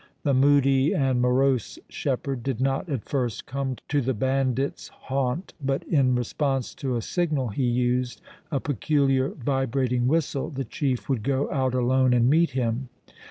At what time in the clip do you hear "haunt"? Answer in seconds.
4.87-5.53